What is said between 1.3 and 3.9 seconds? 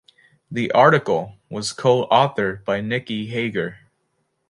was co-authored by Nicky Hager.